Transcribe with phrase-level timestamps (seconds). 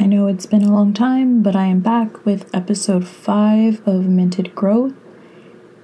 [0.00, 4.06] I know it's been a long time, but I am back with episode 5 of
[4.06, 4.94] Minted Growth.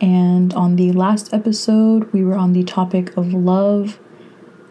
[0.01, 3.99] And on the last episode, we were on the topic of love.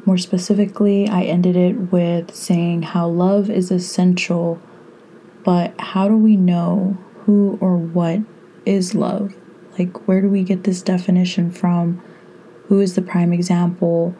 [0.06, 4.62] More specifically, I ended it with saying how love is essential,
[5.44, 8.22] but how do we know who or what
[8.66, 9.36] is love?
[9.78, 12.02] Like, where do we get this definition from?
[12.68, 14.16] Who is the prime example?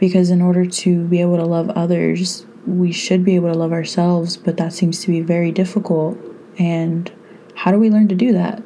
[0.00, 3.72] Because in order to be able to love others, we should be able to love
[3.72, 6.18] ourselves, but that seems to be very difficult.
[6.58, 7.10] And
[7.54, 8.62] how do we learn to do that?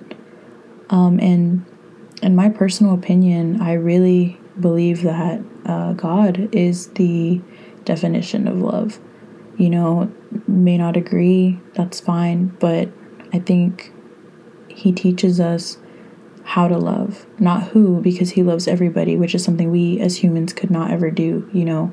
[0.91, 1.65] Um, and
[2.23, 7.41] in my personal opinion, I really believe that uh, God is the
[7.85, 8.99] definition of love.
[9.57, 10.13] You know,
[10.47, 12.89] may not agree, that's fine, but
[13.33, 13.93] I think
[14.69, 15.79] He teaches us
[16.43, 20.53] how to love, not who, because He loves everybody, which is something we as humans
[20.53, 21.49] could not ever do.
[21.53, 21.93] You know,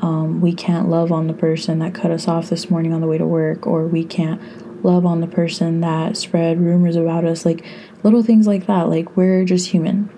[0.00, 3.06] um, we can't love on the person that cut us off this morning on the
[3.06, 4.40] way to work, or we can't
[4.84, 7.44] love on the person that spread rumors about us.
[7.44, 7.64] Like
[8.02, 8.88] little things like that.
[8.88, 10.10] Like we're just human.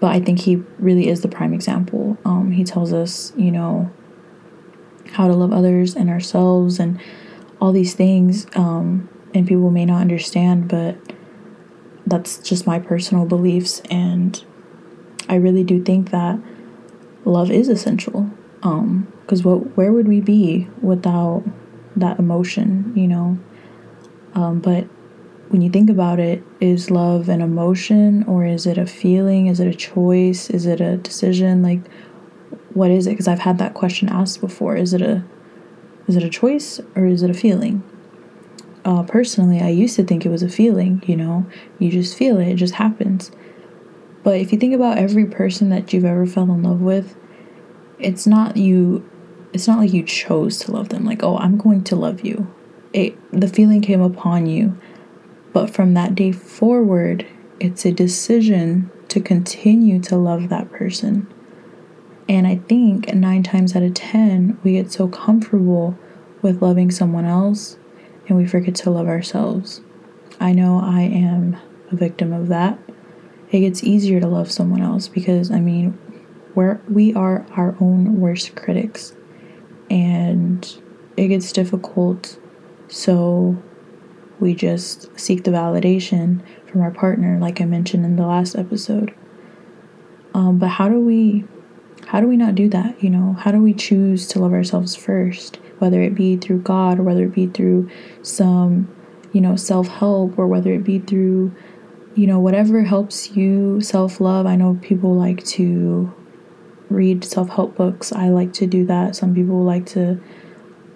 [0.00, 2.18] But I think he really is the prime example.
[2.24, 3.90] Um, he tells us, you know,
[5.12, 7.00] how to love others and ourselves and
[7.60, 8.46] all these things.
[8.54, 10.96] Um, and people may not understand, but
[12.06, 13.80] that's just my personal beliefs.
[13.90, 14.42] And
[15.28, 16.38] I really do think that
[17.24, 18.30] love is essential
[18.64, 21.44] um because what where would we be without
[21.96, 23.38] that emotion you know?
[24.34, 24.84] Um but
[25.50, 29.46] when you think about it is love an emotion or is it a feeling?
[29.46, 30.50] Is it a choice?
[30.50, 31.62] Is it a decision?
[31.62, 31.80] Like
[32.72, 33.10] what is it?
[33.10, 34.76] Because i've had that question asked before.
[34.76, 35.22] Is it a
[36.08, 37.82] is it a choice or is it a feeling?
[38.86, 41.46] Uh, personally i used to think it was a feeling you know?
[41.78, 42.48] You just feel it.
[42.48, 43.30] It just happens.
[44.22, 47.14] But if you think about every person that you've ever fell in love with
[47.98, 49.08] it's not you
[49.52, 52.52] it's not like you chose to love them like oh i'm going to love you.
[52.92, 54.78] It the feeling came upon you
[55.52, 57.26] but from that day forward
[57.60, 61.32] it's a decision to continue to love that person.
[62.28, 65.96] And i think nine times out of ten we get so comfortable
[66.42, 67.78] with loving someone else
[68.28, 69.80] and we forget to love ourselves.
[70.40, 71.56] I know i am
[71.92, 72.78] a victim of that.
[73.50, 75.96] It gets easier to love someone else because i mean
[76.54, 79.14] where we are our own worst critics.
[79.90, 80.82] And
[81.16, 82.38] it gets difficult.
[82.88, 83.62] So
[84.40, 89.14] we just seek the validation from our partner like i mentioned in the last episode.
[90.34, 91.44] Um, but how do we
[92.06, 93.34] how do we not do that you know?
[93.34, 95.56] How do we choose to love ourselves first?
[95.78, 97.88] Whether it be through god or whether it be through
[98.22, 98.88] some
[99.32, 101.54] you know self-help or whether it be through
[102.14, 104.46] you know whatever helps you self-love.
[104.46, 106.12] I know people like to
[106.90, 108.12] read self help books.
[108.12, 109.16] I like to do that.
[109.16, 110.20] Some people like to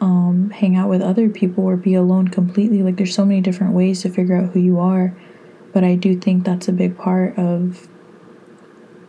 [0.00, 2.82] um, hang out with other people or be alone completely.
[2.82, 5.16] Like, there's so many different ways to figure out who you are.
[5.72, 7.88] But I do think that's a big part of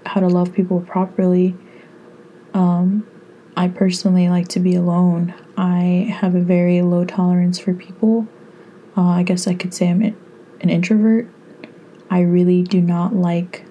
[0.06, 1.56] how to love people properly.
[2.54, 3.08] Um,
[3.56, 5.34] I personally like to be alone.
[5.58, 8.28] I have a very low tolerance for people.
[8.98, 11.28] Uh, I guess I could say I'm an introvert.
[12.10, 13.66] I really do not like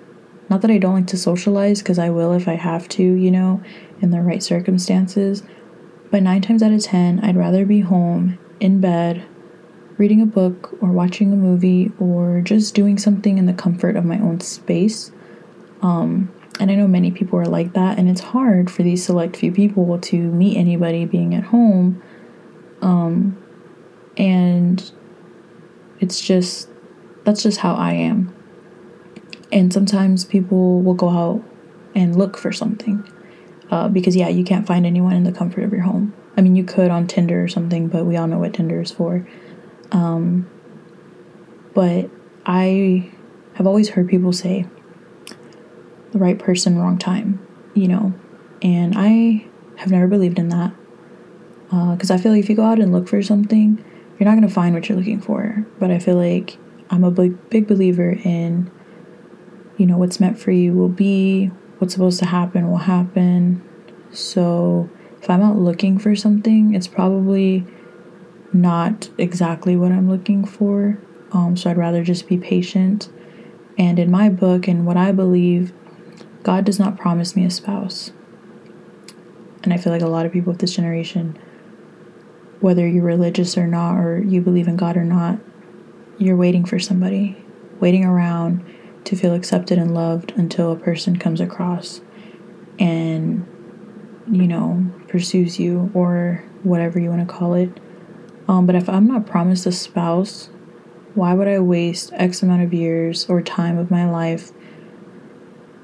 [0.48, 3.30] not that I don't like to socialize, because I will if I have to, you
[3.30, 3.62] know,
[4.00, 5.42] in the right circumstances.
[6.10, 9.24] But nine times out of ten, I'd rather be home, in bed,
[9.98, 14.04] reading a book or watching a movie or just doing something in the comfort of
[14.04, 15.10] my own space.
[15.82, 19.36] Um, and I know many people are like that, and it's hard for these select
[19.36, 22.02] few people to meet anybody being at home.
[22.80, 23.36] Um,
[24.16, 24.90] and
[26.00, 26.68] it's just,
[27.24, 28.34] that's just how I am.
[29.50, 31.42] And sometimes people will go out
[31.94, 33.08] and look for something.
[33.70, 36.14] Uh, because, yeah, you can't find anyone in the comfort of your home.
[36.36, 38.90] I mean, you could on Tinder or something, but we all know what Tinder is
[38.90, 39.26] for.
[39.90, 40.48] Um,
[41.74, 42.10] but
[42.46, 43.10] I
[43.54, 44.66] have always heard people say,
[46.12, 48.14] the right person, wrong time, you know,
[48.62, 50.72] and I have never believed in that.
[51.66, 53.84] Because uh, I feel like if you go out and look for something,
[54.18, 55.66] you're not going to find what you're looking for.
[55.78, 56.56] But I feel like
[56.88, 58.70] I'm a big, big believer in
[59.78, 61.46] you know, what's meant for you will be,
[61.78, 63.62] what's supposed to happen will happen.
[64.12, 64.90] So
[65.22, 67.64] if I'm out looking for something, it's probably
[68.52, 70.98] not exactly what I'm looking for.
[71.32, 73.08] Um, so I'd rather just be patient.
[73.78, 75.72] And in my book and what I believe,
[76.42, 78.10] God does not promise me a spouse.
[79.62, 81.38] And I feel like a lot of people of this generation,
[82.60, 85.38] whether you're religious or not, or you believe in God or not,
[86.16, 87.44] you're waiting for somebody,
[87.78, 88.64] waiting around
[89.08, 92.02] to feel accepted and loved until a person comes across
[92.78, 93.46] and,
[94.30, 97.70] you know, pursues you or whatever you want to call it.
[98.48, 100.50] Um, but if I'm not promised a spouse,
[101.14, 104.52] why would I waste X amount of years or time of my life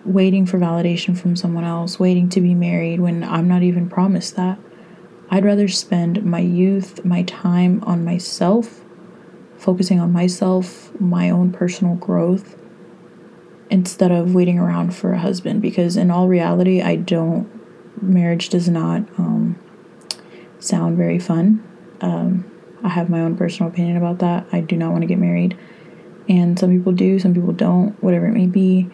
[0.05, 4.37] waiting for validation from someone else, waiting to be married when I'm not even promised
[4.37, 4.59] that?
[5.31, 8.85] I'd rather spend my youth, my time on myself,
[9.57, 12.61] focusing on myself, my own personal growth,
[13.71, 15.63] instead of waiting around for a husband.
[15.63, 17.51] Because in all reality, I don't,
[18.03, 19.59] marriage does not um,
[20.59, 21.63] sound very fun.
[22.01, 22.51] Um,
[22.83, 24.47] I have my own personal opinion about that.
[24.53, 25.57] I do not want to get married.
[26.29, 28.91] And some people do, some people don't, whatever it may be.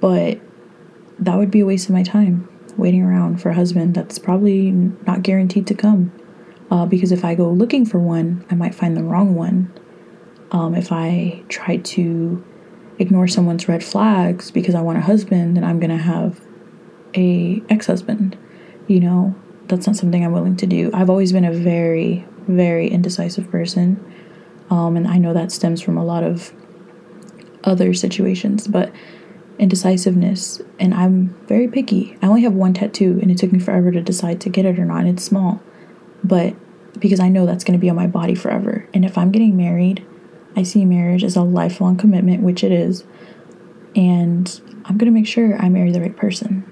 [0.00, 0.40] But
[1.18, 4.70] that would be a waste of my time waiting around for a husband that's probably
[4.70, 6.12] not guaranteed to come.
[6.70, 9.72] Uh, because if I go looking for one, I might find the wrong one.
[10.52, 12.44] Um, if I try to
[12.98, 16.40] ignore someone's red flags because I want a husband, then I'm gonna have
[17.14, 18.36] a ex-husband.
[18.86, 19.34] You know,
[19.66, 20.90] that's not something I'm willing to do.
[20.94, 24.02] I've always been a very, very indecisive person.
[24.70, 26.52] Um, and I know that stems from a lot of
[27.64, 28.92] other situations, but
[29.58, 30.60] indecisiveness.
[30.78, 32.16] And I'm very picky.
[32.22, 34.78] I only have one tattoo, and it took me forever to decide to get it
[34.78, 35.00] or not.
[35.00, 35.60] And it's small,
[36.24, 36.54] but
[36.98, 38.88] because I know that's going to be on my body forever.
[38.94, 40.04] And if I'm getting married,
[40.58, 43.04] I see marriage as a lifelong commitment, which it is.
[43.94, 46.64] And I'm going to make sure I marry the right person.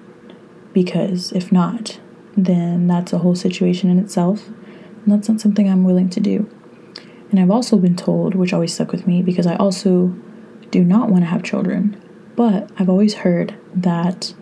[0.72, 2.00] Because if not,
[2.36, 4.48] then that's a whole situation in itself.
[4.48, 6.50] And that's not something I'm willing to do.
[7.30, 10.08] And I've also been told, which always stuck with me, because I also
[10.72, 11.96] do not want to have children.
[12.34, 14.34] But I've always heard that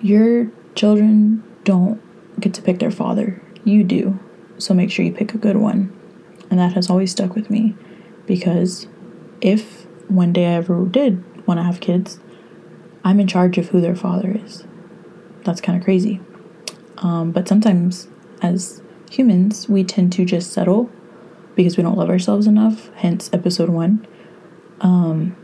[0.00, 2.00] your children don't
[2.40, 3.42] get to pick their father.
[3.64, 4.20] You do.
[4.58, 5.92] So make sure you pick a good one.
[6.48, 7.74] And that has always stuck with me
[8.26, 8.86] because
[9.40, 12.18] if one day I ever did want to have kids,
[13.04, 14.64] I'm in charge of who their father is.
[15.44, 16.20] That's kind of crazy.
[16.98, 18.08] Um, but sometimes,
[18.42, 20.90] as humans, we tend to just settle
[21.54, 24.06] because we don't love ourselves enough, hence episode one.
[24.80, 25.36] Um,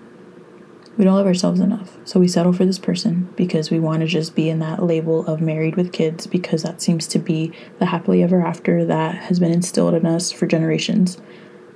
[0.97, 1.97] we don't love ourselves enough.
[2.05, 5.27] So we settle for this person because we want to just be in that label
[5.27, 9.41] of married with kids because that seems to be the happily ever after that has
[9.41, 11.21] been instilled in us for generations.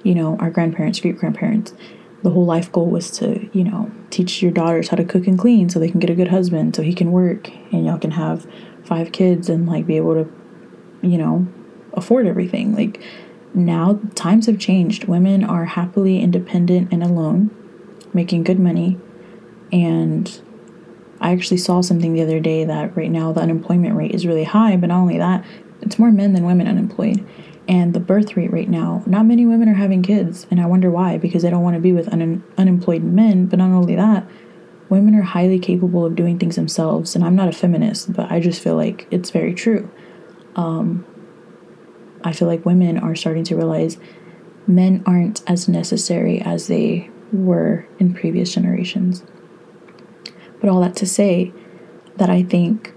[0.06, 1.74] You know, our grandparents, great grandparents.
[2.22, 5.36] The whole life goal was to, you know, teach your daughters how to cook and
[5.36, 8.12] clean so they can get a good husband, so he can work and y'all can
[8.12, 8.46] have
[8.84, 10.32] five kids and like be able to,
[11.02, 11.48] you know,
[11.94, 12.72] afford everything.
[12.72, 13.02] Like
[13.52, 15.06] now times have changed.
[15.06, 17.50] Women are happily independent and alone,
[18.14, 19.00] making good money.
[19.72, 20.40] And
[21.20, 24.44] I actually saw something the other day that right now the unemployment rate is really
[24.44, 25.44] high, but not only that,
[25.82, 27.26] it's more men than women unemployed.
[27.68, 30.46] And the birth rate right now, not many women are having kids.
[30.50, 33.46] And I wonder why, because they don't want to be with un- unemployed men.
[33.46, 34.26] But not only that,
[34.88, 37.16] women are highly capable of doing things themselves.
[37.16, 39.90] And I'm not a feminist, but I just feel like it's very true.
[40.54, 41.04] Um,
[42.22, 43.98] I feel like women are starting to realize
[44.66, 49.24] men aren't as necessary as they were in previous generations.
[50.60, 51.52] But all that to say
[52.16, 52.94] that I think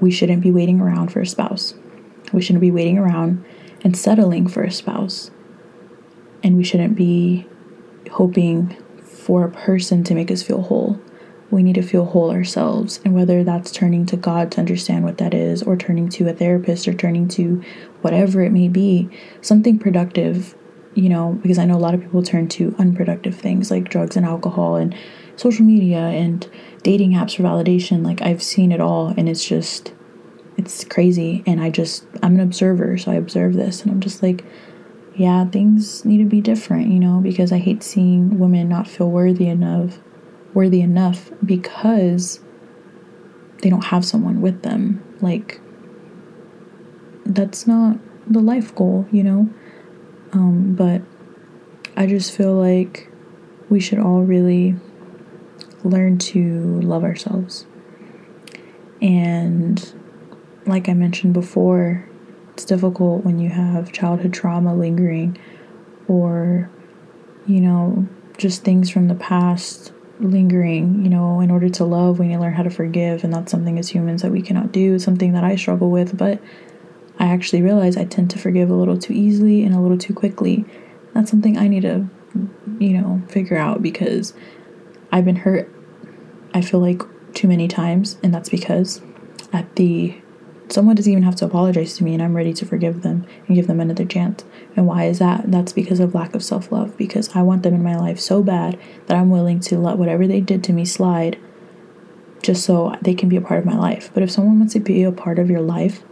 [0.00, 1.74] we shouldn't be waiting around for a spouse.
[2.32, 3.44] We shouldn't be waiting around
[3.82, 5.30] and settling for a spouse.
[6.42, 7.46] And we shouldn't be
[8.10, 11.00] hoping for a person to make us feel whole.
[11.50, 13.00] We need to feel whole ourselves.
[13.04, 16.32] And whether that's turning to God to understand what that is, or turning to a
[16.32, 17.62] therapist, or turning to
[18.00, 19.10] whatever it may be,
[19.42, 20.56] something productive,
[20.94, 24.16] you know, because I know a lot of people turn to unproductive things like drugs
[24.16, 24.94] and alcohol and
[25.36, 26.48] social media and
[26.82, 28.04] dating apps for validation.
[28.04, 29.92] Like, I've seen it all, and it's just,
[30.56, 31.42] it's crazy.
[31.46, 34.44] And I just, I'm an observer, so I observe this, and I'm just like,
[35.14, 39.10] yeah, things need to be different, you know, because I hate seeing women not feel
[39.10, 40.00] worthy enough,
[40.54, 42.40] worthy enough because
[43.60, 45.02] they don't have someone with them.
[45.20, 45.60] Like
[47.26, 49.50] that's not the life goal, you know?
[50.32, 51.02] Um, but
[51.96, 53.10] I just feel like
[53.68, 54.76] we should all really
[55.84, 57.66] learn to love ourselves.
[59.00, 60.01] And
[60.66, 62.08] like I mentioned before,
[62.52, 65.38] it's difficult when you have childhood trauma lingering
[66.08, 66.70] or,
[67.46, 71.02] you know, just things from the past lingering.
[71.02, 73.24] You know, in order to love, we need to learn how to forgive.
[73.24, 76.16] And that's something as humans that we cannot do, something that I struggle with.
[76.16, 76.40] But
[77.18, 80.14] I actually realize I tend to forgive a little too easily and a little too
[80.14, 80.64] quickly.
[81.14, 82.08] That's something I need to,
[82.78, 84.34] you know, figure out because
[85.10, 85.70] I've been hurt,
[86.54, 87.02] I feel like,
[87.34, 88.18] too many times.
[88.22, 89.00] And that's because
[89.52, 90.21] at the
[90.72, 93.54] Someone doesn't even have to apologize to me, and I'm ready to forgive them and
[93.54, 94.42] give them another chance.
[94.74, 95.50] And why is that?
[95.50, 98.42] That's because of lack of self love, because I want them in my life so
[98.42, 101.38] bad that I'm willing to let whatever they did to me slide
[102.42, 104.10] just so they can be a part of my life.
[104.14, 106.02] But if someone wants to be a part of your life,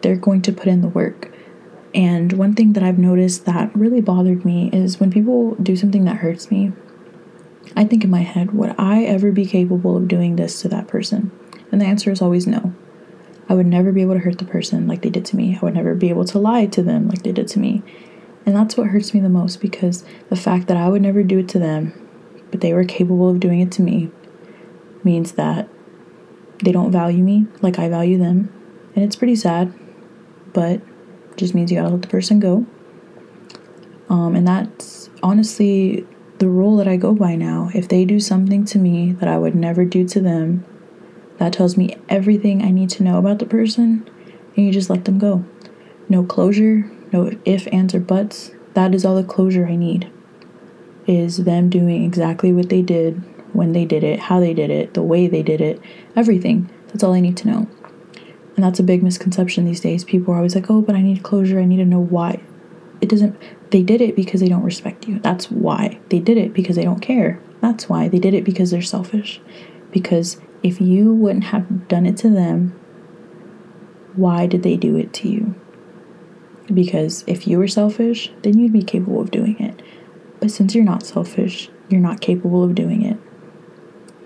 [0.00, 1.30] they're going to put in the work.
[1.94, 6.06] And one thing that I've noticed that really bothered me is when people do something
[6.06, 6.72] that hurts me,
[7.76, 10.88] I think in my head, would I ever be capable of doing this to that
[10.88, 11.30] person?
[11.70, 12.74] And the answer is always no.
[13.48, 15.56] I would never be able to hurt the person like they did to me.
[15.56, 17.82] I would never be able to lie to them like they did to me.
[18.44, 21.38] And that's what hurts me the most because the fact that I would never do
[21.38, 21.92] it to them,
[22.50, 24.10] but they were capable of doing it to me,
[25.04, 25.68] means that
[26.62, 28.52] they don't value me like I value them.
[28.94, 29.72] And it's pretty sad,
[30.52, 30.80] but
[31.36, 32.66] just means you gotta let the person go.
[34.08, 36.06] Um, and that's honestly
[36.38, 37.70] the rule that I go by now.
[37.74, 40.64] If they do something to me that I would never do to them,
[41.38, 44.08] that tells me everything I need to know about the person,
[44.56, 45.44] and you just let them go.
[46.08, 48.52] No closure, no if, ands, or buts.
[48.74, 50.10] That is all the closure I need.
[51.06, 54.94] Is them doing exactly what they did, when they did it, how they did it,
[54.94, 55.80] the way they did it,
[56.14, 56.70] everything.
[56.88, 57.68] That's all I need to know.
[58.54, 60.04] And that's a big misconception these days.
[60.04, 61.60] People are always like, oh, but I need closure.
[61.60, 62.40] I need to know why.
[63.00, 63.36] It doesn't,
[63.70, 65.18] they did it because they don't respect you.
[65.18, 66.00] That's why.
[66.08, 67.40] They did it because they don't care.
[67.60, 68.08] That's why.
[68.08, 69.40] They did it because they're selfish.
[69.90, 72.70] Because if you wouldn't have done it to them,
[74.16, 75.54] why did they do it to you?
[76.74, 79.80] Because if you were selfish, then you'd be capable of doing it.
[80.40, 83.16] But since you're not selfish, you're not capable of doing it.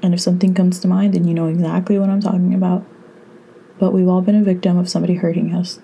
[0.02, 2.86] And if something comes to mind, then you know exactly what I'm talking about.
[3.78, 5.78] But we've all been a victim of somebody hurting us.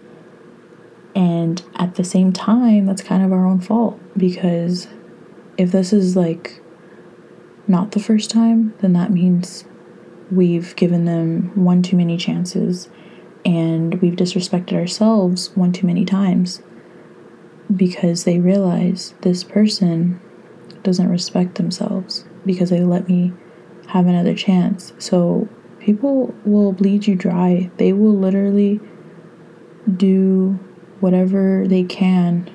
[1.14, 4.88] And at the same time, that's kind of our own fault because
[5.58, 6.62] if this is like
[7.68, 9.66] not the first time, then that means
[10.30, 12.88] we've given them one too many chances
[13.44, 16.62] and we've disrespected ourselves one too many times
[17.74, 20.20] because they realize this person
[20.82, 23.32] doesn't respect themselves because they let me
[23.88, 24.92] have another chance.
[24.98, 25.48] So
[25.80, 27.70] people will bleed you dry.
[27.76, 28.80] They will literally
[29.96, 30.58] do
[31.00, 32.50] whatever they can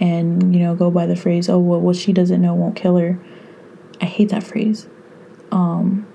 [0.00, 2.96] and, you know, go by the phrase, oh, well, what she doesn't know won't kill
[2.96, 3.18] her.
[4.00, 4.88] I hate that phrase.
[5.50, 6.05] Um,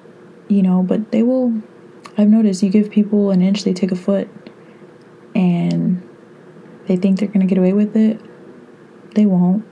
[0.52, 1.62] you know, but they will
[2.18, 4.30] I've noticed you give people an inch, they take a foot,
[5.34, 6.08] and
[6.88, 8.20] they think they're to get away with it.
[9.16, 9.66] They won't.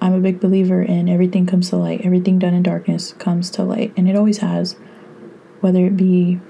[0.00, 2.00] I'm a big believer in everything comes to light.
[2.02, 4.76] Everything done in darkness comes to light, and it always has,
[5.60, 6.40] whether it be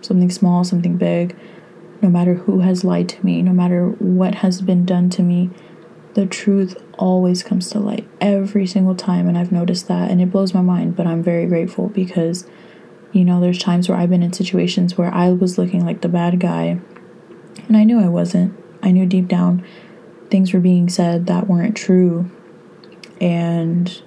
[0.00, 1.36] something small, something big,
[2.02, 5.50] no matter who has lied to me, no matter what has been done to me,
[6.14, 9.28] the truth always comes to light every single time.
[9.28, 12.46] And I've noticed that, and it blows my mind, but I'm very grateful because
[13.16, 16.08] you know, there's times where I've been in situations where I was looking like the
[16.08, 16.78] bad guy,
[17.66, 18.54] and I knew I wasn't.
[18.82, 19.64] I knew deep down
[20.30, 22.30] things were being said that weren't true,
[23.18, 24.02] and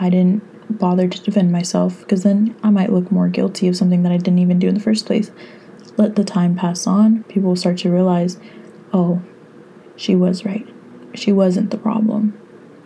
[0.00, 4.02] I didn't bother to defend myself because then I might look more guilty of something
[4.02, 5.30] that I didn't even do in the first place.
[5.96, 8.40] Let the time pass on, people will start to realize,
[8.92, 9.22] oh,
[9.94, 10.66] she was right.
[11.14, 12.36] She wasn't the problem,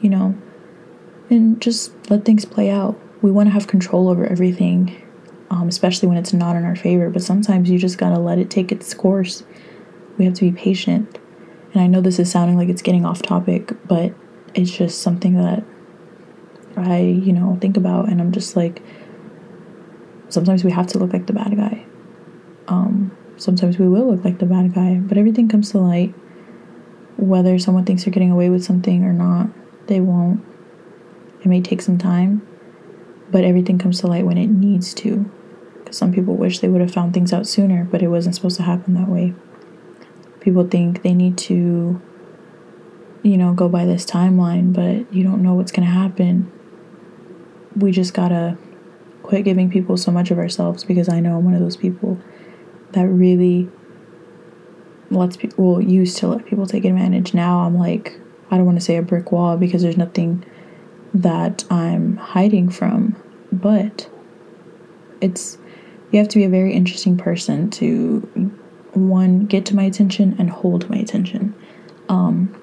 [0.03, 0.37] you know?
[1.31, 3.01] And just let things play out.
[3.23, 5.08] We want to have control over everything
[5.51, 7.11] um, especially when it's not in our favor.
[7.11, 9.45] But sometimes you just gotta let it take its course.
[10.17, 11.19] We have to be patient.
[11.73, 14.13] And I know this is sounding like it's getting off topic, but
[14.55, 15.63] it's just something that
[16.77, 18.09] I, you know, think about.
[18.09, 18.83] And I'm just like,
[20.29, 21.85] sometimes we have to look like the bad guy.
[22.69, 26.15] Um, sometimes we will look like the bad guy, but everything comes to light.
[27.17, 29.49] Whether someone thinks they're getting away with something or not,
[29.89, 30.45] they won't.
[31.41, 32.47] It may take some time,
[33.31, 35.31] but everything comes to light when it needs to.
[35.91, 38.63] Some people wish they would have found things out sooner, but it wasn't supposed to
[38.63, 39.35] happen that way.
[40.41, 42.01] People think they need to,
[43.23, 46.51] you know, go by this timeline, but you don't know what's going to happen.
[47.77, 48.57] We just gotta
[49.23, 52.19] quit giving people so much of ourselves because I know I'm one of those people
[52.93, 53.69] that really
[55.11, 57.35] lets people well, used to let people take advantage.
[57.35, 58.19] Now I'm like,
[58.51, 60.45] I don't want to say a brick wall because there's nothing
[61.15, 63.17] that I'm hiding from,
[63.53, 64.09] but
[65.21, 65.59] it's
[66.11, 68.21] you have to be a very interesting person to
[68.95, 71.55] one get to my attention and hold my attention.
[72.09, 72.55] Um,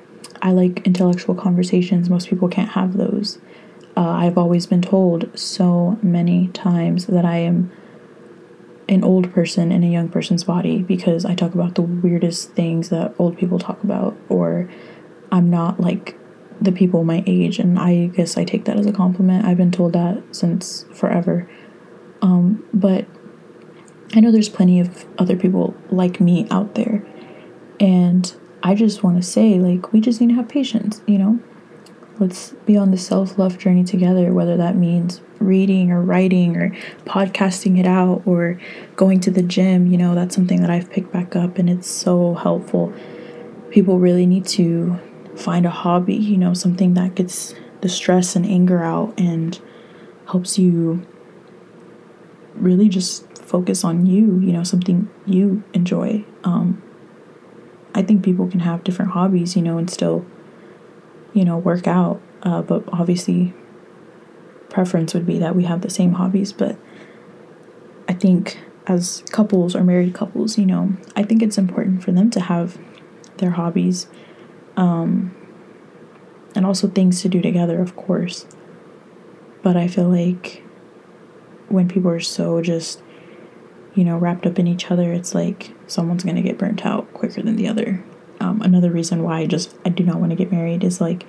[0.41, 2.09] i like intellectual conversations.
[2.09, 3.39] Most people can't have those.
[3.97, 7.71] Uh, i've always been told so many times that i am
[8.89, 12.89] an old person in a young person's body because i talk about the weirdest things
[12.89, 14.69] that old people talk about or
[15.31, 16.17] i'm not like
[16.61, 19.45] the people my age and i guess i take that as a compliment.
[19.45, 21.49] I've been told that since forever.
[22.21, 23.05] Um, but
[24.13, 27.05] I know there's plenty of other people like me out there.
[27.79, 28.33] And
[28.63, 31.39] I just want to say, like, we just need to have patience, you know?
[32.19, 36.69] let's be on the self-love journey together whether that means reading or writing or
[37.05, 38.59] podcasting it out or
[38.95, 41.89] going to the gym you know that's something that i've picked back up and it's
[41.89, 42.93] so helpful
[43.69, 44.97] people really need to
[45.35, 49.59] find a hobby you know something that gets the stress and anger out and
[50.27, 51.05] helps you
[52.55, 56.81] really just focus on you you know something you enjoy um,
[57.93, 60.25] i think people can have different hobbies you know and still
[61.35, 62.19] you know, work out.
[62.41, 63.53] Uh, but obviously,
[64.69, 66.51] preference would be that we have the same hobbies.
[66.51, 66.77] But
[68.07, 72.31] I think as couples or married couples, you know, I think it's important for them
[72.31, 72.79] to have
[73.37, 74.07] their hobbies
[74.77, 75.35] um,
[76.55, 78.47] and also things to do together, of course.
[79.61, 80.63] But I feel like
[81.67, 83.01] when people are so just,
[83.95, 87.11] you know, wrapped up in each other, it's like someone's going to get burnt out
[87.13, 88.03] quicker than the other
[88.39, 91.25] um, another reason why I just I do not want to get married is like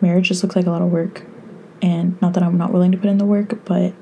[0.00, 1.24] marriage just looks like a lot of work,
[1.82, 3.94] and not that I'm not willing to put in the work, but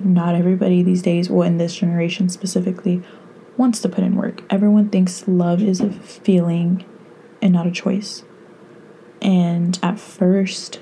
[0.00, 3.02] not everybody these days, well, in this generation specifically,
[3.56, 4.42] wants to put in work.
[4.50, 6.84] Everyone thinks love is a feeling
[7.42, 8.24] and not a choice.
[9.20, 10.80] And at first,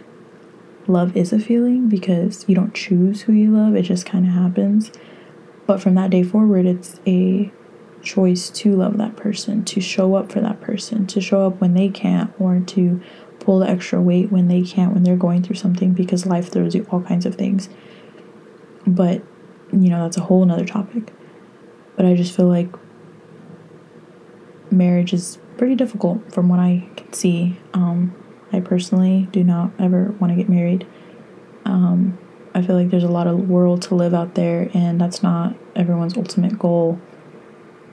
[0.87, 4.33] love is a feeling because you don't choose who you love, it just kind of
[4.33, 4.93] happens.
[5.69, 7.53] But from that day forward, it's a
[8.01, 11.75] choice to love that person, to show up for that person, to show up when
[11.75, 13.03] they can't, or to
[13.39, 16.75] pull the extra weight when they can't, when they're going through something, because life throws
[16.75, 17.69] you all kinds of things.
[18.87, 19.23] But,
[19.71, 21.13] you know, that's a whole nother topic.
[21.97, 22.75] But I just feel like
[24.71, 27.61] marriage is pretty difficult from what I can see.
[27.75, 28.15] Um,
[28.55, 30.87] I personally do not ever want to get married.
[31.67, 32.19] Um,
[32.59, 35.55] I feel like there's a lot of world to live out there, and that's not
[35.77, 37.01] everyone's ultimate goal.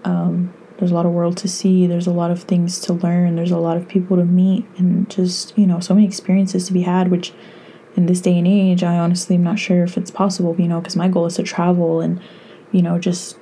[0.04, 1.88] Um, there's a lot of world to see.
[1.88, 3.36] There's a lot of things to learn.
[3.36, 6.74] There's a lot of people to meet, and just you know, so many experiences to
[6.74, 7.12] be had.
[7.12, 7.34] Which,
[7.96, 10.56] in this day and age, I honestly am not sure if it's possible.
[10.58, 12.20] You know, because my goal is to travel and,
[12.72, 13.38] you know, just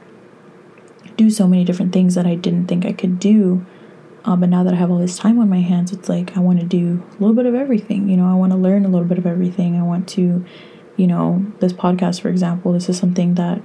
[1.16, 3.66] do so many different things that I didn't think I could do.
[4.26, 6.40] Um, but now that I have all this time on my hands, it's like I
[6.40, 8.10] want to do a little bit of everything.
[8.10, 9.76] You know, I want to learn a little bit of everything.
[9.76, 10.46] I want to,
[10.96, 13.62] you know, this podcast, for example, this is something that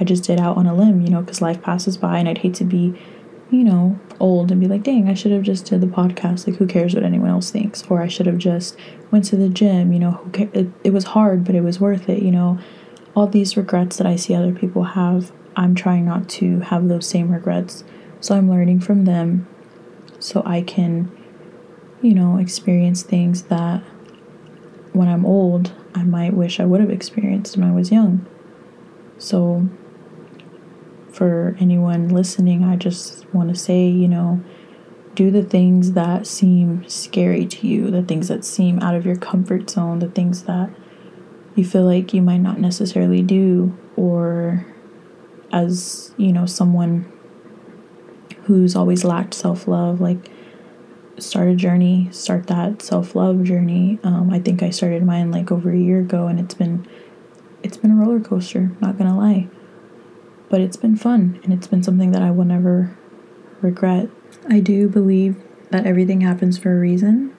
[0.00, 2.38] I just did out on a limb, you know, because life passes by and I'd
[2.38, 2.98] hate to be,
[3.50, 6.46] you know, old and be like, dang, I should have just did the podcast.
[6.46, 7.82] Like, who cares what anyone else thinks?
[7.90, 8.78] Or I should have just
[9.10, 12.22] went to the gym, you know, it, it was hard, but it was worth it,
[12.22, 12.58] you know.
[13.14, 17.08] All these regrets that I see other people have, I'm trying not to have those
[17.08, 17.82] same regrets.
[18.20, 19.48] So I'm learning from them
[20.20, 21.10] so I can,
[22.00, 23.82] you know, experience things that
[24.92, 28.24] when I'm old, I might wish I would have experienced when I was young.
[29.18, 29.68] So
[31.10, 34.40] for anyone listening, I just want to say, you know,
[35.16, 39.16] do the things that seem scary to you, the things that seem out of your
[39.16, 40.70] comfort zone, the things that
[41.56, 44.64] you feel like you might not necessarily do, or
[45.50, 47.12] as, you know, someone
[48.44, 50.30] who's always lacked self love, like
[51.20, 53.98] start a journey, start that self love journey.
[54.02, 56.86] Um, I think I started mine like over a year ago, and it's been
[57.62, 59.48] it's been a roller coaster, not gonna lie
[60.48, 62.96] but it's been fun and it's been something that I will never
[63.60, 64.08] regret.
[64.48, 65.36] I do believe
[65.70, 67.36] that everything happens for a reason,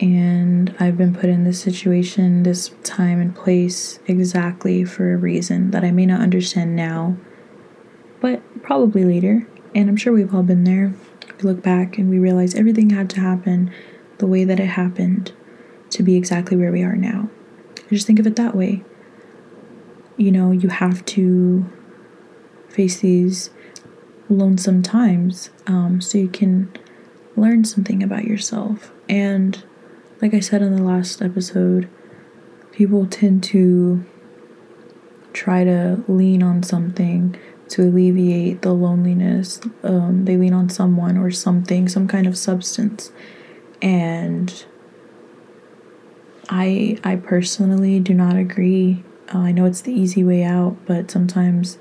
[0.00, 5.70] and I've been put in this situation, this time and place exactly for a reason
[5.72, 7.16] that I may not understand now,
[8.20, 9.46] but probably later.
[9.74, 10.94] And I'm sure we've all been there.
[11.44, 13.70] Look back and we realize everything had to happen
[14.18, 15.32] the way that it happened
[15.90, 17.28] to be exactly where we are now.
[17.90, 18.82] Just think of it that way.
[20.16, 21.70] You know, you have to
[22.68, 23.50] face these
[24.28, 26.72] lonesome times um, so you can
[27.36, 28.90] learn something about yourself.
[29.08, 29.62] And
[30.22, 31.88] like I said in the last episode,
[32.72, 34.04] people tend to
[35.32, 37.36] try to lean on something
[37.74, 39.60] to alleviate the loneliness.
[39.82, 43.10] Um, they lean on someone or something, some kind of substance.
[43.82, 44.64] And
[46.48, 49.02] I I personally do not agree.
[49.34, 51.78] Uh, I know it's the easy way out, but sometimes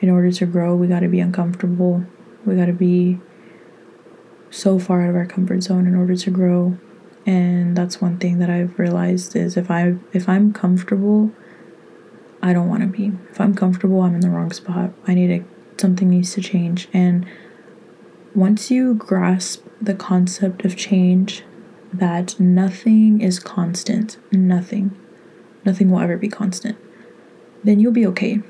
[0.00, 2.04] in order to grow, we got to be uncomfortable.
[2.44, 3.20] We got to be
[4.50, 6.76] so far out of our comfort zone in order to grow.
[7.24, 11.30] And that's one thing that I've realized is if I if I'm comfortable,
[12.42, 13.12] I don't want to be.
[13.30, 14.92] If I'm comfortable, I'm in the wrong spot.
[15.06, 15.44] I need to
[15.80, 16.88] something needs to change.
[16.92, 17.26] And
[18.34, 21.42] once you grasp the concept of change,
[21.92, 24.96] that nothing is constant, nothing,
[25.64, 26.78] nothing will ever be constant,
[27.64, 28.40] then you'll be okay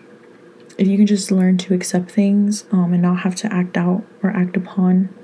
[0.76, 4.05] if you can just learn to accept things um, and not have to act out
[4.22, 5.14] or act upon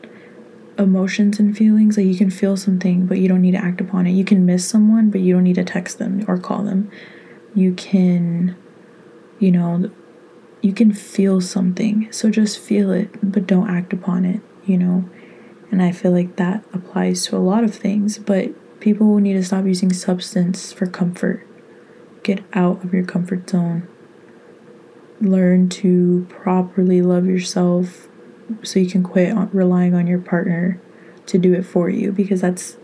[0.78, 1.96] emotions and feelings.
[1.96, 4.12] Like you can feel something, but you don't need to act upon it.
[4.12, 6.90] You can miss someone, but you don't need to text them or call them.
[7.56, 8.56] You can,
[9.40, 9.90] you know,
[10.60, 12.06] you can feel something.
[12.12, 15.08] So just feel it, but don't act upon it, you know.
[15.70, 19.42] And I feel like that applies to a lot of things, but people need to
[19.42, 21.46] stop using substance for comfort.
[22.22, 23.88] Get out of your comfort zone.
[25.20, 28.08] Learn to properly love yourself
[28.62, 30.80] so you can quit relying on your partner
[31.26, 32.76] to do it for you because that's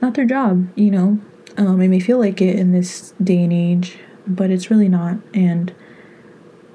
[0.00, 1.20] not their job, you know.
[1.56, 5.18] Um, it may feel like it in this day and age, but it's really not.
[5.32, 5.72] And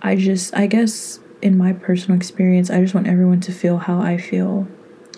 [0.02, 4.00] I just, I guess, in my personal experience, I just want everyone to feel how
[4.00, 4.68] I feel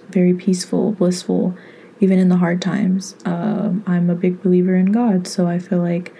[0.09, 1.55] very peaceful, blissful,
[1.99, 3.15] even in the hard times.
[3.25, 6.13] Um, I'm a big believer in God, so I feel like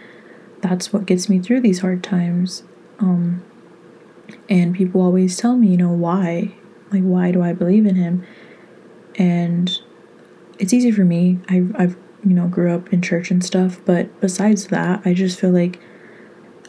[0.62, 2.64] that's what gets me through these hard times.
[3.00, 3.44] Um,
[4.50, 6.56] and people always tell me, you know, why?
[6.92, 8.26] Like, why do I believe in Him?
[9.16, 9.72] And
[10.60, 11.40] it's easy for me.
[11.50, 15.40] I, I've, you know, grew up in church and stuff, but besides that, I just
[15.40, 15.80] feel like,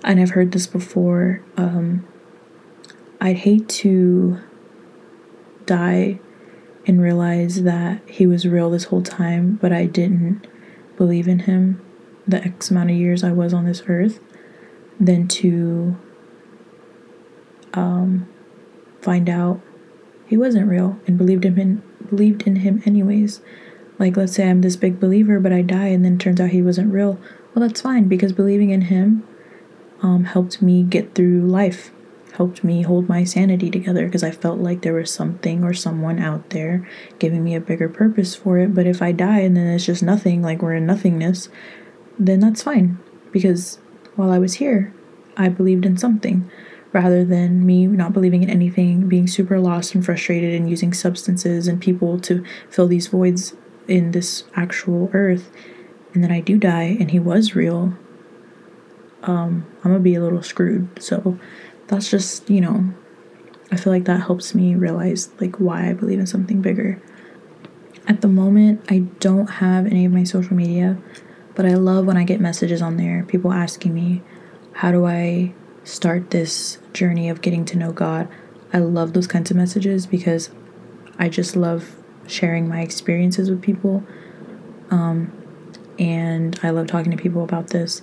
[0.02, 2.06] and I've heard this before, um,
[3.20, 4.38] I'd hate to
[5.66, 6.18] die
[6.86, 10.46] and realize that he was real this whole time, but I didn't
[10.96, 11.80] believe in him
[12.26, 14.20] the X amount of years I was on this earth,
[14.98, 15.96] than to
[17.74, 18.28] um,
[19.00, 19.60] find out
[20.26, 23.40] he wasn't real and believed him in believed in him anyways.
[24.02, 26.60] Like let's say I'm this big believer, but I die and then turns out he
[26.60, 27.20] wasn't real.
[27.54, 29.22] Well, that's fine because believing in him
[30.02, 31.92] um, helped me get through life
[32.32, 36.18] helped me hold my sanity together because I felt like there was something or someone
[36.18, 36.88] out there
[37.20, 38.74] giving me a bigger purpose for it.
[38.74, 41.48] But if I die and then it's just nothing, like we're in nothingness,
[42.18, 42.98] then that's fine
[43.30, 43.78] because
[44.16, 44.92] while I was here,
[45.36, 46.50] I believed in something
[46.92, 51.68] rather than me not believing in anything, being super lost and frustrated and using substances
[51.68, 53.54] and people to fill these voids
[53.88, 55.50] in this actual earth.
[56.14, 57.94] And then I do die and he was real.
[59.22, 61.02] Um, I'm gonna be a little screwed.
[61.02, 61.38] So
[61.88, 62.92] that's just, you know,
[63.70, 67.00] I feel like that helps me realize like why I believe in something bigger.
[68.06, 70.98] At the moment, I don't have any of my social media,
[71.54, 74.22] but I love when I get messages on there, people asking me,
[74.74, 78.28] how do I start this journey of getting to know God?
[78.72, 80.50] I love those kinds of messages because
[81.18, 84.04] I just love sharing my experiences with people.
[84.90, 85.32] Um,
[85.98, 88.02] and I love talking to people about this.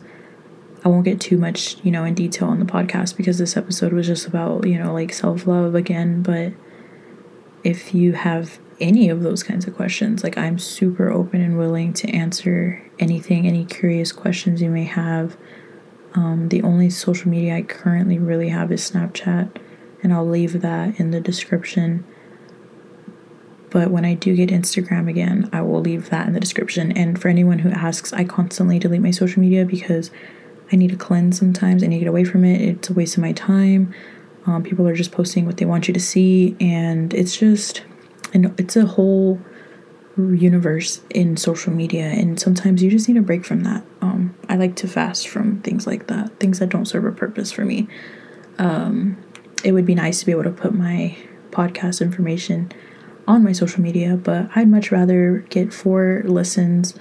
[0.83, 3.91] I won't get too much, you know, in detail on the podcast because this episode
[3.91, 6.21] was just about, you know, like self love again.
[6.21, 6.53] But
[7.63, 11.93] if you have any of those kinds of questions, like I'm super open and willing
[11.93, 15.37] to answer anything, any curious questions you may have.
[16.15, 19.57] Um, the only social media I currently really have is Snapchat,
[20.01, 22.05] and I'll leave that in the description.
[23.69, 26.91] But when I do get Instagram again, I will leave that in the description.
[26.93, 30.09] And for anyone who asks, I constantly delete my social media because
[30.71, 31.83] I need to cleanse sometimes.
[31.83, 32.61] I need to get away from it.
[32.61, 33.93] It's a waste of my time.
[34.45, 37.83] Um, people are just posting what they want you to see, and it's just,
[38.33, 39.39] and it's a whole
[40.17, 42.05] universe in social media.
[42.05, 43.83] And sometimes you just need a break from that.
[44.01, 47.51] Um, I like to fast from things like that, things that don't serve a purpose
[47.51, 47.87] for me.
[48.57, 49.17] Um,
[49.63, 51.15] it would be nice to be able to put my
[51.51, 52.71] podcast information
[53.29, 56.95] on my social media, but I'd much rather get four listens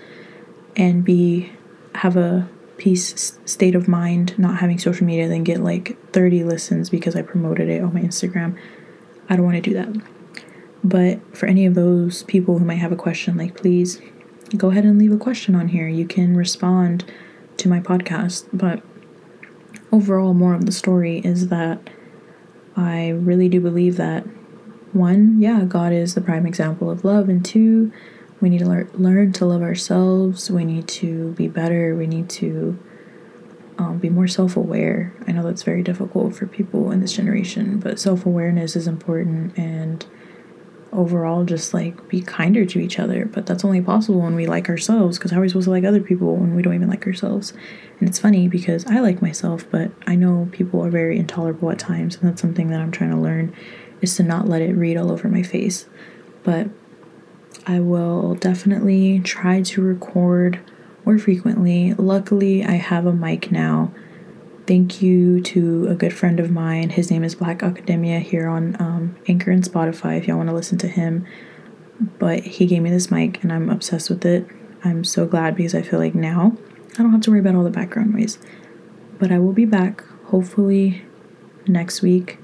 [0.76, 1.50] and be
[1.94, 6.90] have a peace state of mind not having social media than get like 30 listens
[6.90, 8.56] because I promoted it on my Instagram.
[9.30, 9.88] I don't want to do that.
[10.84, 14.00] But for any of those people who might have a question, like please
[14.54, 15.88] go ahead and leave a question on here.
[15.88, 17.10] You can respond
[17.56, 18.46] to my podcast.
[18.52, 18.82] But
[19.90, 21.88] overall, more of the story is that
[22.76, 24.24] I really do believe that
[24.92, 27.92] one, yeah, God is the prime example of love, and two,
[28.40, 30.50] we need to lear- learn to love ourselves.
[30.50, 31.94] We need to be better.
[31.94, 32.78] We need to
[33.78, 35.12] um, be more self aware.
[35.26, 39.56] I know that's very difficult for people in this generation, but self awareness is important
[39.58, 40.04] and
[40.92, 43.26] overall just like be kinder to each other.
[43.26, 45.84] But that's only possible when we like ourselves because how are we supposed to like
[45.84, 47.52] other people when we don't even like ourselves?
[48.00, 51.78] And it's funny because I like myself, but I know people are very intolerable at
[51.78, 53.54] times, and that's something that I'm trying to learn
[54.00, 55.86] is to not let it read all over my face.
[56.44, 56.68] But
[57.66, 60.60] I will definitely try to record
[61.04, 61.94] more frequently.
[61.94, 63.92] Luckily, I have a mic now.
[64.68, 66.90] Thank you to a good friend of mine.
[66.90, 70.54] His name is Black AKHademia here on um, Anchor and Spotify if y'all want to
[70.54, 71.26] listen to him.
[72.18, 74.46] But he gave me this mic and I'm obsessed with it.
[74.84, 76.54] I'm so glad because I feel like now
[76.92, 78.38] I don't have to worry about all the background noise.
[79.18, 81.02] But I will be back hopefully
[81.66, 82.38] next week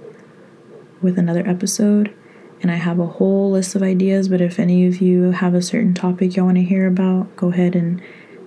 [1.02, 2.14] with another episode
[2.62, 4.30] and I have a whole list of ideas.
[4.30, 7.50] But if any of you have a certain topic y'all want to hear about, go
[7.50, 8.00] ahead and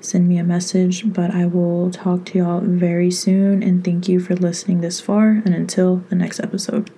[0.07, 1.13] send me a message.
[1.13, 5.41] But I will talk to y'all very soon, and thank you for listening this far.
[5.45, 6.89] And until the next episode.